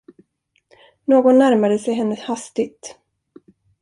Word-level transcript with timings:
Någon 1.05 1.37
närmade 1.39 1.79
sig 1.79 1.93
henne 1.93 2.15
hastigt. 2.21 2.97